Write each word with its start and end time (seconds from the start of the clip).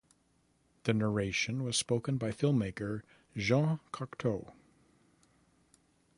The 0.85 0.95
narration 0.95 1.63
was 1.63 1.77
spoken 1.77 2.17
by 2.17 2.31
filmmaker 2.31 3.03
Jean 3.37 3.79
Cocteau. 3.91 4.51